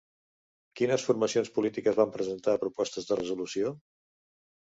[0.79, 3.75] Quines formacions polítiques van presentar propostes de resolució?